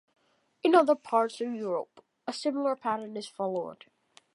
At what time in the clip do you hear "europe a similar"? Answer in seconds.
1.53-2.75